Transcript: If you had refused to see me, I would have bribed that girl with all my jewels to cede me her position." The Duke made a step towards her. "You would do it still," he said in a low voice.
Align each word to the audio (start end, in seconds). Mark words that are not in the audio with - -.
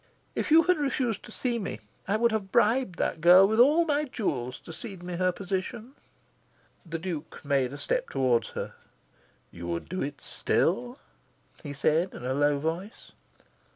If 0.33 0.49
you 0.49 0.63
had 0.63 0.79
refused 0.79 1.21
to 1.25 1.31
see 1.31 1.59
me, 1.59 1.79
I 2.07 2.17
would 2.17 2.31
have 2.31 2.51
bribed 2.51 2.97
that 2.97 3.21
girl 3.21 3.47
with 3.47 3.59
all 3.59 3.85
my 3.85 4.05
jewels 4.05 4.59
to 4.61 4.73
cede 4.73 5.03
me 5.03 5.13
her 5.13 5.31
position." 5.31 5.93
The 6.83 6.97
Duke 6.97 7.39
made 7.45 7.71
a 7.71 7.77
step 7.77 8.09
towards 8.09 8.49
her. 8.57 8.73
"You 9.51 9.67
would 9.67 9.87
do 9.87 10.01
it 10.01 10.19
still," 10.19 10.97
he 11.61 11.73
said 11.73 12.15
in 12.15 12.25
a 12.25 12.33
low 12.33 12.57
voice. 12.57 13.11